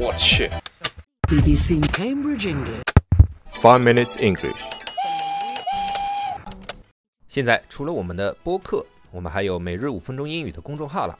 [0.00, 0.48] 我去
[1.22, 4.62] BBC Cambridge English.，Five Minutes English。
[7.26, 11.18] 现在除了我们的播客，我们还有每日五分钟英语的公众号了。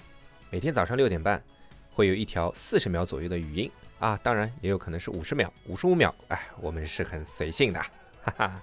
[0.49, 1.43] 每天早上六点半
[1.91, 3.69] 会有一条四十秒左右的语音
[3.99, 7.81] 啊，当然也有可能是五十秒、五十五秒，哎，我们是很随性的，
[8.23, 8.63] 哈哈。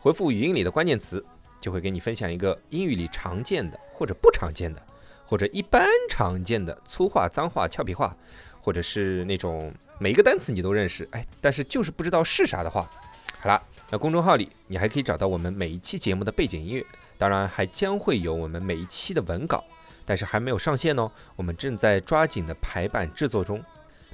[0.00, 1.22] 回复语音里的关键词，
[1.60, 4.82] 就会给你分享一个英语里常见的或者不常见的，
[5.26, 8.16] 或者一般常见的粗话、脏话、俏皮话，
[8.62, 12.90] 或者是那种每一个单词你都认识，哎，但是就是不知道是啥的话。
[13.38, 16.86] 好啦，那公众号里你还可以找到我们每一期节目的背景音乐，
[17.18, 19.62] 当然还将会有我们每一期的文稿，
[20.06, 23.62] 但是还没有上线哦，我们正在抓紧的排版制作中。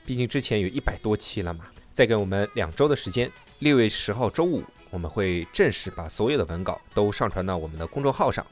[0.04, 4.64] 毕竟之前有一百多期了嘛，再给我们两周的时间，六月十号周五。
[4.90, 8.42] 我们会正式把所有的文稿都上传到我们的公众号上。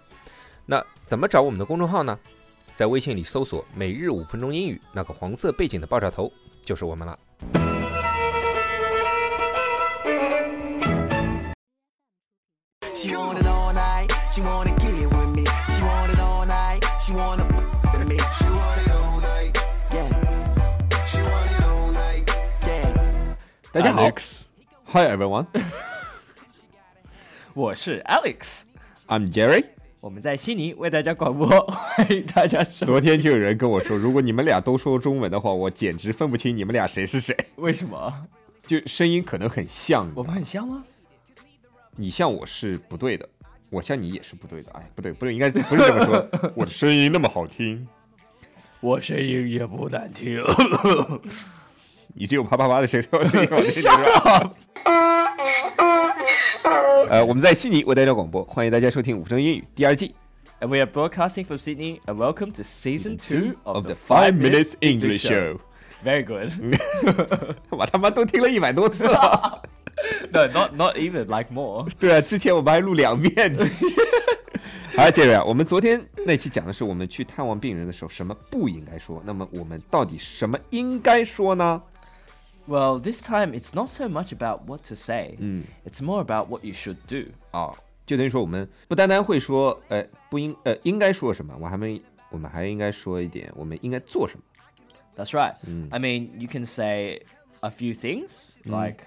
[0.67, 2.19] 那怎么找我们的公众号呢？
[2.77, 6.31] 在微信里搜索每日五分钟英语那个黄色背景的爆炸头
[6.61, 7.19] 就是我们了。
[23.73, 24.11] 大家好
[24.93, 25.47] ，Hi everyone.
[27.55, 28.61] 我是 alex
[29.09, 29.76] i'm jerry.
[30.07, 32.87] 我们在悉尼为大家广播，欢迎大家收。
[32.87, 38.29] 昨天就有人跟我说，如果你们俩都说中文的话，我简直分不清你们俩谁是谁，为什么？
[38.69, 40.09] 就声音可能很像。
[40.15, 40.85] 我们很像吗？
[41.97, 43.29] 你像我是不对的，
[43.69, 44.71] 我像你也是不对的。
[44.75, 46.25] 哎，不对，不对，应该不是这么说。
[46.55, 47.89] 我的声音那么好听，
[48.79, 50.41] 我声音也不难听。
[52.15, 53.41] 你只有啪啪啪的声音好听。
[57.09, 60.15] 呃，我们在悉尼为大家广播，欢迎大家收听《五分钟英语》第二季
[60.61, 64.75] And we are broadcasting from Sydney, and welcome to season two of, the Five Minutes
[64.81, 65.59] English Show。
[66.05, 66.51] Very good.
[67.71, 69.63] 我他妈都听了一百多次了。
[70.33, 71.87] no, not not even like more.
[71.99, 73.55] 对啊，之前我们还录两遍。
[74.97, 81.81] 好，杰瑞啊，我们昨天那期讲的是我们去探望病人的时候什么不应该说，那么我们到底什么应该说呢？
[82.68, 85.36] Well, this time it's not so much about what to say.
[85.40, 87.32] 嗯， It's more about what you should do.
[87.52, 87.76] 哦，
[88.06, 94.44] 就等于说我们不单单会说，呃，不应，呃，应该说什么，我还没，我们还应该说一点，我们应该做什么。
[95.18, 95.56] That's right.
[95.92, 97.22] I mean, you can say
[97.62, 98.30] a few things,
[98.66, 99.04] like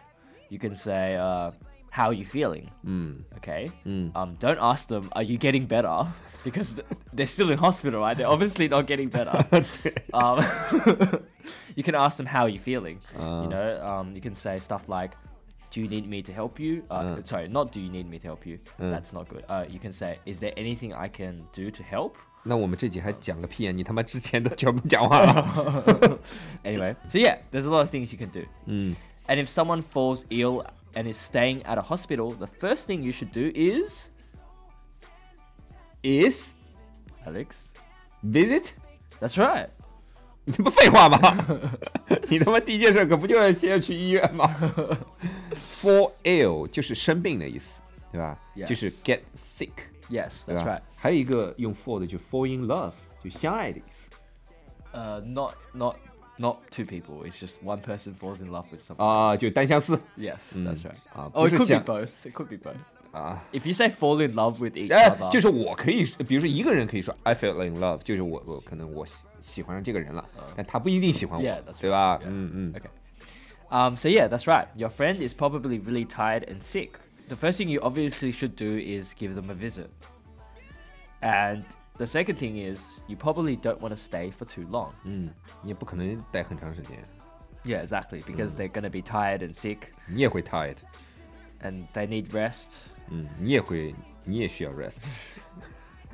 [0.51, 1.53] you can say, uh,
[1.91, 3.71] "How are you feeling?" 嗯 Okay.
[3.85, 6.07] 嗯 Um, don't ask them, "Are you getting better?"
[6.45, 8.15] Because th- they're still in hospital, right?
[8.17, 9.33] They're obviously not getting better.
[10.13, 10.43] um,
[11.75, 14.89] you can ask them, "How are you feeling?" you know, um, you can say stuff
[14.89, 15.17] like,
[15.71, 18.27] "Do you need me to help you?" Uh, Sorry, not "Do you need me to
[18.29, 19.45] help you?" That's not good.
[19.49, 23.73] Uh, you can say, "Is there anything I can do to help?" 那我们这集还讲个屁啊！
[23.73, 26.19] 你他妈之前都全部讲完了。
[26.63, 28.47] Anyway, so yeah, there's a lot of things you can do.
[28.67, 28.95] 嗯
[29.27, 30.63] And if someone falls ill
[30.95, 34.09] and is staying at a hospital, the first thing you should do is
[36.03, 36.51] ，is
[37.27, 37.73] Alex.
[38.23, 38.73] visit，
[39.21, 39.69] That's right.
[40.45, 41.19] 你这不废话吗？
[42.29, 44.55] 你他妈第一件事可不就要先要去医院吗？
[45.55, 47.81] Fall ill 就是生病的意思，
[48.13, 49.71] 对吧 Yes 就是 get sick，
[50.11, 50.83] Yes, 对 that's 吧 right.
[50.97, 52.93] 还有一个用 fall 的就 fall in love，
[53.23, 54.11] 就相爱的意思
[54.93, 55.97] Uh, not not
[56.39, 57.23] not two people.
[57.25, 59.05] It's just one person falls in love with someone.
[59.07, 60.97] 啊，就单相思 yes, that's right.
[61.13, 62.09] 啊， Oh, 不 it 是 could 相 be both.
[62.29, 62.75] It could be both.
[63.13, 63.43] 啊。
[63.53, 71.45] If you say fall in love with each 哎 other, 就是我可以，比如说一个人可以说 I fell in love，就是我我可能我喜喜欢上这个人了，但他不一定喜欢我
[71.45, 72.27] Yeah, that's 对吧 right.？
[72.27, 72.89] 嗯嗯 Okay.
[73.71, 74.67] Um, so yeah, that's right.
[74.77, 76.91] Your friend is probably really tired and sick.
[77.29, 79.89] The first thing you obviously should do is give them a visit.
[81.23, 81.65] And
[81.99, 84.93] the second thing is you probably don't want to stay for too long.
[85.05, 85.31] 嗯，
[85.63, 86.99] 你也不可能待很长时间，
[87.65, 90.77] Yeah, exactly, because they're going to be tired and sick 你也会 tired，
[91.63, 92.75] and they need rest.
[93.11, 94.99] 嗯，你也会，你也需要 rest，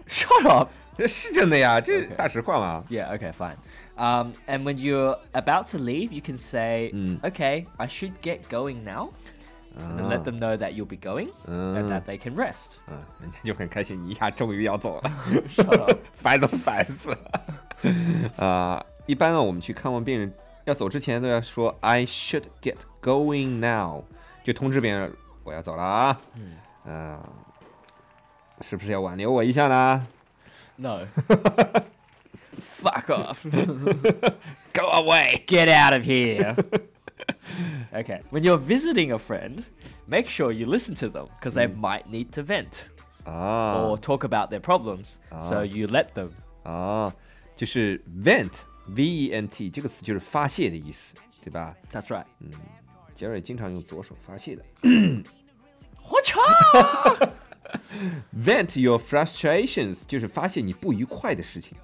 [0.09, 0.71] Shut up.
[0.97, 2.85] 这是真的呀，这 Okay 大实话嘛。
[2.91, 3.57] Yeah, okay, fine.
[3.97, 7.21] Um, and when you're about to leave, you can say, Mm.
[7.23, 9.11] okay, I should get going now.
[9.79, 12.79] And then let them know that you'll be going and 嗯 that they can rest.
[12.89, 15.13] 嗯，人家就很开心，你一下终于要走了，
[15.49, 15.97] Shut up.
[16.13, 18.45] 烦都烦死了。
[18.45, 20.35] 啊、一般啊，我们去看望病人，
[20.65, 24.03] 要走之前都要说 I should get going now，
[24.43, 25.13] 就通知别人
[25.45, 26.21] 我要走了啊。
[26.85, 27.21] 嗯、
[28.63, 30.07] 是不是要挽留我一下呢
[30.77, 31.07] No.
[32.61, 33.45] Fuck off.
[34.73, 35.45] ？Go away。
[35.47, 36.57] Get out of here.
[37.95, 38.21] okay.
[38.31, 39.65] When you're visiting a friend,
[40.07, 42.89] make sure you listen to them because they might need to vent
[43.25, 45.19] 啊 or talk about their problems.
[45.49, 46.31] So you let them.
[46.63, 47.13] 啊，
[47.57, 48.53] 就是 vent
[48.87, 51.15] v e n t 这个词就是发泄的意思，
[51.45, 51.75] 对吧？
[51.93, 52.25] That's right.
[53.15, 54.65] 杰瑞经常用左手发泄的。
[58.35, 61.77] Vent your frustrations 就是发泄你不愉快的事情，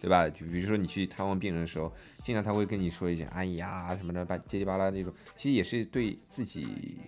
[0.00, 0.28] 对吧？
[0.28, 1.92] 就比如说你去探望病人的时候，
[2.22, 6.98] 经常他会跟你说一些“哎呀”什么的，吧叽里吧啦那种，其实也是对自己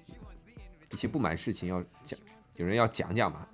[0.93, 2.19] 一些不满事情要讲，
[2.57, 3.47] 有人要讲讲嘛，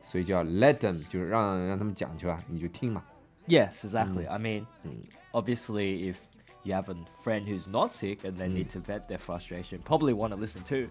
[0.00, 3.04] 所以就要 let them，就是让让他们讲去吧，你就听嘛。
[3.46, 4.26] Yes, exactly.
[4.28, 4.66] I mean,
[5.32, 6.16] obviously, if
[6.64, 10.12] you have a friend who's not sick and they need to vent their frustration, probably
[10.12, 10.88] want to listen too.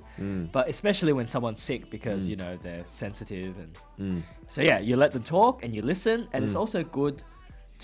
[0.52, 3.54] But especially when someone's sick because you know they're sensitive
[3.98, 7.22] and so yeah, you let them talk and you listen, and it's also good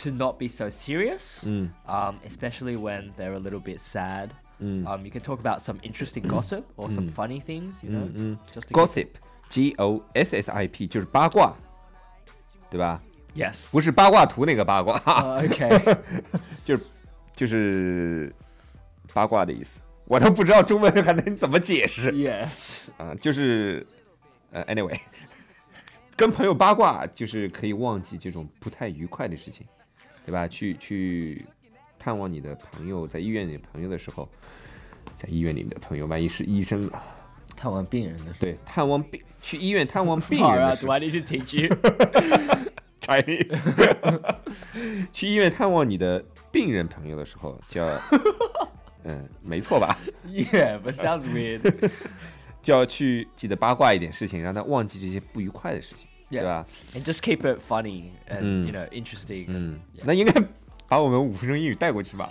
[0.04, 4.30] to not be so serious, um, especially when they're a little bit sad.
[4.60, 8.68] Um, you can talk about some interesting gossip or some funny things, you know, just
[8.70, 11.54] to get- Gossip，G O S S I P 就是八卦，
[12.70, 13.02] 对吧？
[13.36, 13.72] Yes.
[13.72, 15.98] 不是八卦图那个八卦， Uh, okay.
[16.64, 16.86] 就是
[17.34, 18.34] 就是
[19.14, 19.80] 八卦的意思。
[20.06, 22.76] 我都不知道中文还能怎么解释 yes.
[22.98, 23.86] 啊、就是
[24.52, 25.00] 呃，anyway，
[26.16, 29.66] 跟朋友八卦就是可以忘记这种不太愉快的事情，
[30.29, 30.47] 对吧？
[30.47, 31.47] 去去
[31.99, 34.29] 探望你的朋友，在医院里的朋友的时候，
[35.17, 37.03] 在医院里的朋友，万一是医生啊，
[38.39, 41.75] 对，探望病去医院探望病人的时候 I need to teach you?
[43.01, 43.59] Chinese，
[45.11, 46.23] 去医院探望你的
[46.53, 47.89] 病人朋友的时候，叫
[49.05, 51.91] 嗯，没错吧？yeah, but sounds weird.
[52.61, 56.44] 就要去记得八卦一点事情，让他忘记这些不愉快的事情，对 Yeah.
[56.44, 56.66] 吧？
[56.96, 58.66] and just keep it funny and Mm.
[58.66, 59.46] you know interesting.
[59.48, 60.34] 嗯，那应该
[60.88, 62.30] 把我们五分钟英语带过去吧，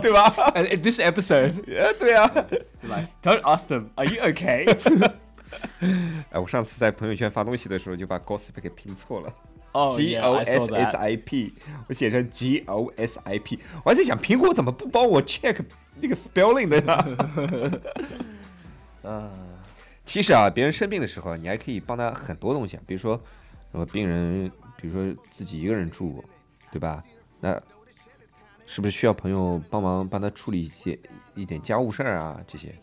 [0.00, 0.28] 对吧？
[0.54, 2.30] And in this episode, 呃，对啊。
[2.82, 5.12] like, don't ask them, "Are you okay?"
[6.30, 9.32] 哎，我上次在朋友圈发东西的时候就把 gossip 给拼错了
[9.72, 10.98] oh ，G yeah, O I saw S S that.
[10.98, 11.52] I P，
[11.88, 15.56] 我写成 G O S I P，我还在想苹果怎么不帮我 check
[16.00, 17.06] 那个 spelling 的呀？
[20.08, 23.20] 其实啊，别人生病的时候，你还可以帮他很多东西啊，比如说，
[23.72, 26.22] 什么病人，比如说自己一个人住，
[26.70, 27.02] 对吧？
[27.40, 27.60] 那
[28.66, 30.98] 是不是需要朋友帮忙帮他处理一些
[31.34, 32.40] 一点家务事儿啊？
[32.46, 32.74] 这些，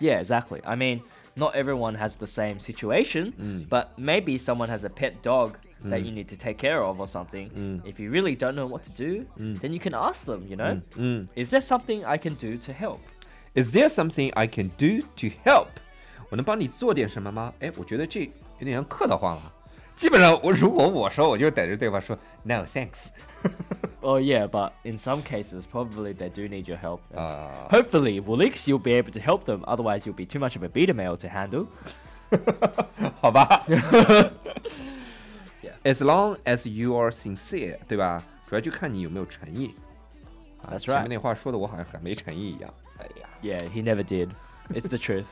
[0.00, 0.60] Yeah, exactly.
[0.62, 1.02] I mean,
[1.34, 3.32] not everyone has the same situation,
[3.68, 5.52] but maybe someone has a pet dog
[5.84, 7.50] that you need to take care of or something.
[7.84, 10.46] If you really don't know what to do, then you can ask them.
[10.48, 12.98] You know, 嗯 is there something I can do to help?
[13.54, 15.68] ，Is there something I can do to help？
[16.30, 17.52] 我能帮你做点什么吗？
[17.60, 19.52] 哎，我觉得这有点像客套话了。
[19.94, 23.08] 基本上，我如果我说，我就逮着对方说 No thanks。
[24.00, 27.00] Oh yeah, but in some cases, probably they do need your help.
[27.14, 27.68] And Uh.
[27.70, 29.62] Hopefully, Woolix, you'll be able to help them.
[29.64, 31.66] Otherwise, you'll be too much of a beta male to handle.
[33.20, 33.64] 好吧。
[35.84, 38.24] As long as you are sincere，对吧？
[38.48, 39.74] 主要就看你有没有诚意。
[40.62, 41.00] 啊 That's 前 right.
[41.02, 42.72] 面那话说的我好像很没诚意一样。
[42.98, 44.30] 哎呀， Yeah, he never did.
[44.70, 45.26] It's the truth.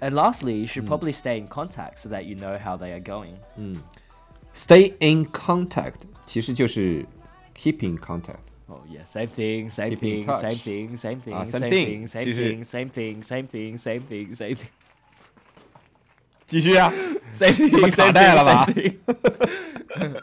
[0.00, 3.00] And lastly, you should probably stay in contact so that you know how they are
[3.00, 3.38] going.
[4.52, 7.04] Stay in contact 其实就是
[7.56, 8.38] keep in contact。
[8.68, 10.42] Oh yeah, same thing, same Keep in thing, touch.
[10.42, 12.06] same thing, same thing, Ah, same same thing, thing.
[12.08, 14.66] same 其实- thing, same thing, same thing, same thing, same thing,
[16.46, 16.92] 继续啊。
[17.32, 18.66] same thing, 么 same 卡 thing, 带了吧？
[18.66, 20.20] same thing.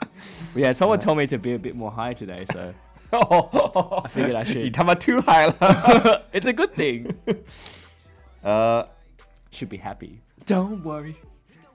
[0.56, 2.74] yeah, someone told me to be a bit more high today, so
[3.12, 4.74] I figured I 你 should.
[4.74, 6.26] 他妈 too high 了。
[6.34, 7.14] It's a good thing.
[8.44, 8.88] 呃
[9.56, 10.22] Should be happy.
[10.46, 11.16] Don't worry.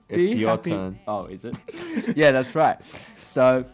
[0.08, 0.70] It's Be your happy.
[0.70, 0.99] turn.
[1.06, 1.56] Oh, is it?
[2.16, 2.78] yeah, that's right.
[3.26, 3.64] So,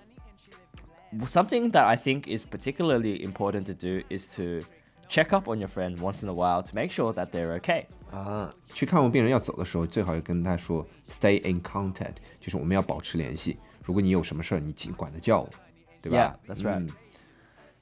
[1.13, 4.61] w- something that I think is particularly important to do is to
[5.09, 7.87] check up on your friend once in a while to make sure that they're okay.
[8.11, 13.59] 啊，去看望病人要走的时候，最好要跟他说 stay in contact，就是我们要保持联系。
[13.85, 15.51] 如果你有什么事儿，你尽管的叫我，
[16.01, 16.79] 对吧 Yeah, that's right.
[16.81, 16.89] 嗯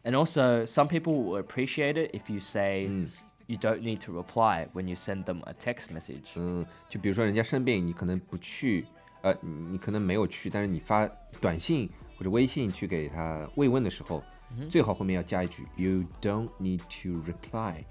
[0.03, 3.09] And also, some people will appreciate it if you say Mm.
[3.47, 6.33] you don't need to reply when you send them a text message.
[6.37, 8.87] 嗯，就比如说人家生病，你可能不去，
[9.23, 11.07] 呃，你可能没有去，但是你发
[11.41, 14.23] 短信或者微信去给他慰问的时候，
[14.69, 17.85] 最好后面要加一句 “You don't need to reply”，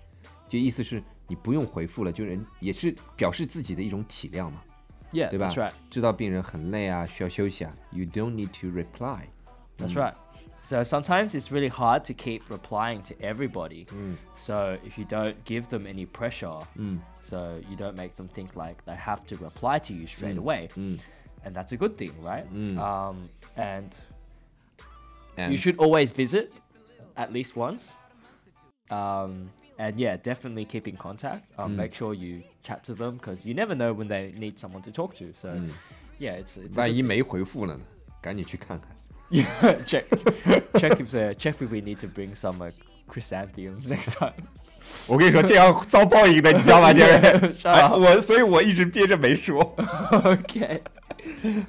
[0.47, 4.63] 就意思是你不用回复了，就人也是表示自己的一种体谅嘛，
[5.11, 5.73] Yeah, 对吧 that's right.
[5.89, 9.21] 知道病人很累啊，需要休息啊，You don't need to reply。
[9.77, 10.13] That's right.
[10.63, 13.88] So sometimes it's really hard to keep replying to everybody.
[14.35, 16.59] So if you don't give them any pressure,
[17.23, 20.69] so you don't make them think like they have to reply to you straight away,
[21.45, 22.45] and that's a good thing, right?
[22.77, 23.95] Um, and
[25.38, 26.53] you And- should always visit
[27.15, 27.95] at least once.
[28.91, 31.45] Um, and yeah, definitely keep in contact.
[31.57, 34.81] Um, Make sure you chat to them because you never know when they need someone
[34.83, 35.31] to talk to.
[35.33, 35.55] So
[36.19, 37.07] yeah, it's it's a 万 good 一 thing.
[37.07, 37.83] 没回复了呢，
[38.21, 38.89] 赶紧去看看。
[39.33, 39.45] Yeah,
[39.85, 40.05] check
[40.79, 42.71] check if the check if we need to bring some uh,
[43.07, 44.33] chrysanthemums next time.
[45.07, 47.53] 我跟你说，这样遭报应的，你知道吗，杰瑞？
[47.53, 47.99] Shut 哎 up.
[47.99, 49.75] 我所以，我一直憋着没说。
[49.77, 50.81] okay.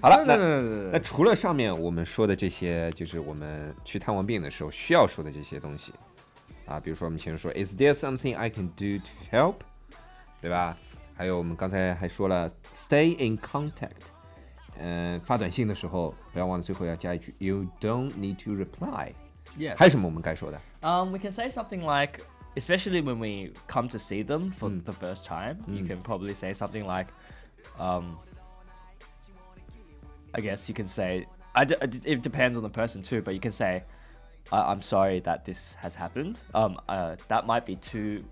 [0.01, 1.05] 好了， No, 那 no, no, no, 那 no.
[1.05, 5.93] 除了上面我们说的这些，就是我们去探望病的时候需要说的这些东西
[6.67, 9.57] 啊，比如说我们前面说，Is there something I can do to help？
[10.41, 10.77] 对吧？
[11.15, 12.51] 还有我们刚才还说了，
[12.89, 14.09] Stay in contact。
[14.79, 19.13] 嗯，发短信的时候不要忘了最后要加一句 You don't need to reply。
[19.59, 19.77] Yes.
[19.77, 20.59] 还有什么我们该说的？
[20.83, 22.21] Um, we can say something like,
[22.57, 24.83] especially when we come to see them for Mm.
[24.85, 27.09] the first time, you can probably say something like,
[27.79, 28.17] um,
[30.33, 33.41] I guess you can say, I d- it depends on the person too, but you
[33.41, 33.83] can say,
[34.53, 36.37] I- I'm sorry that this has happened.
[36.55, 38.23] Um, uh, that might be too,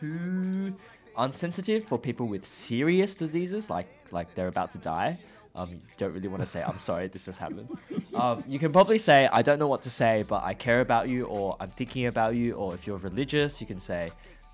[0.00, 0.74] too
[1.17, 5.17] unsensitive for people with serious diseases, like like they're about to die.
[5.55, 7.67] Um, you don't really want to say, I'm sorry this has happened.
[8.13, 11.07] Um, you can probably say, I don't know what to say, but I care about
[11.07, 14.09] you, or I'm thinking about you, or if you're religious, you can say,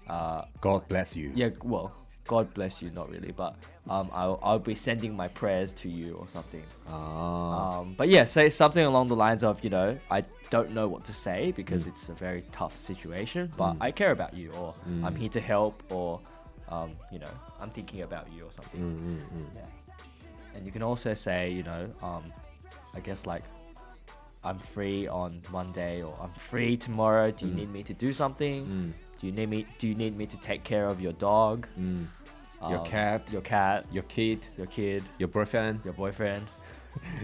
[0.09, 1.31] uh, God bless you。
[1.33, 1.93] yeah, well,
[2.27, 3.55] God bless you, not really, but
[3.89, 6.63] um, I'll, I'll be sending my prayers to you or something.
[6.89, 11.05] 啊，Um, but yeah, say something along the lines of, you know, I don't know what
[11.05, 14.73] to say because it's a very tough situation, but I care about you, or
[15.05, 16.19] I'm here to help, or,
[16.72, 19.22] um, you know, I'm thinking about you or something.
[19.54, 19.62] Yeah.
[20.54, 22.24] And you can also say, you know, um,
[22.94, 23.42] I guess like,
[24.44, 27.30] I'm free on Monday or I'm free tomorrow.
[27.30, 28.94] Do you need me to do something?
[29.20, 29.66] Do you need me?
[29.78, 31.66] Do you need me to take care of your dog?
[31.76, 32.08] 嗯
[32.60, 33.30] Your Um, cat.
[33.32, 36.42] your cat, Your kid, your kid, your boyfriend， your boyfriend.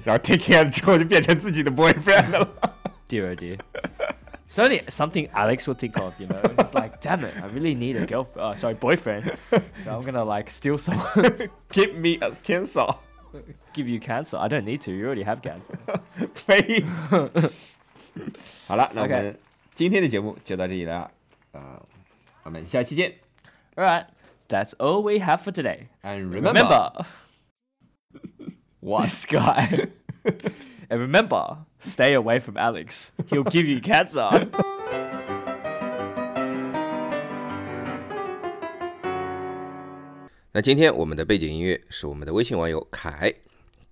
[0.05, 2.49] 然后 take care 之后就变成自己的 boyfriend 了。
[3.09, 3.59] Dear oh dear.
[4.49, 6.41] It's only something Alex would think of, you know.
[6.59, 8.41] It's like, damn it, I really need a girlfriend.
[8.41, 9.37] Uh, sorry, boyfriend.
[9.51, 11.03] So I'm gonna like steal some,
[11.71, 13.01] Give me a cancel，
[13.73, 14.37] give you cancer.
[14.37, 14.93] I don't need to.
[14.93, 15.77] You already have cancer.
[16.47, 16.85] 呸！
[18.69, 19.39] 好了，那我 OK 们
[19.75, 21.11] 今天的节目就到这里了，
[21.51, 21.83] 啊、
[22.45, 23.13] 我们下期见。
[23.75, 24.07] All right,
[24.49, 25.89] that's all we have for today.
[26.03, 26.93] And Remember,
[28.79, 29.09] what?
[29.09, 29.89] this guy.
[30.90, 33.12] And remember, stay away from Alex.
[33.30, 34.30] He'll give you cancer.
[40.52, 43.34] 那今天我们的背景音乐是我们的微信网友凯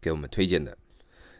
[0.01, 0.75] 给我们推荐的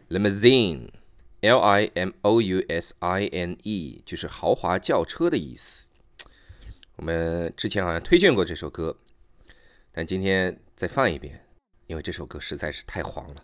[0.10, 5.88] ，limousine，L I M O U S I N E，就是豪华轿车的意思。
[6.98, 8.98] 我们之前好像推荐过这首歌，
[9.92, 11.44] 但今天再放一遍，
[11.88, 13.44] 因为这首歌实在是太黄了。